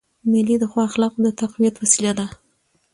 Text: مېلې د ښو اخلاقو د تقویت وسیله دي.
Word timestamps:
مېلې 0.31 0.55
د 0.59 0.63
ښو 0.71 0.79
اخلاقو 0.89 1.19
د 1.23 1.27
تقویت 1.41 1.75
وسیله 1.77 2.11
دي. 2.19 2.27